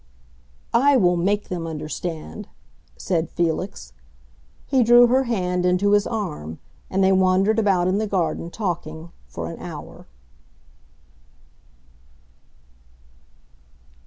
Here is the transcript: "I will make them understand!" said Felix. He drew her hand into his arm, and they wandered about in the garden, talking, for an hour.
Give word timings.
"I 0.73 0.97
will 0.97 1.15
make 1.15 1.49
them 1.49 1.67
understand!" 1.67 2.47
said 2.97 3.29
Felix. 3.29 3.93
He 4.65 4.81
drew 4.81 5.05
her 5.05 5.25
hand 5.25 5.63
into 5.63 5.91
his 5.91 6.07
arm, 6.07 6.57
and 6.89 7.03
they 7.03 7.11
wandered 7.11 7.59
about 7.59 7.87
in 7.87 7.99
the 7.99 8.07
garden, 8.07 8.49
talking, 8.49 9.11
for 9.27 9.47
an 9.51 9.59
hour. 9.59 10.07